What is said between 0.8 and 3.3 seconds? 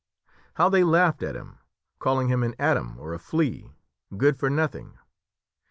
laughed at him, calling him an atom or a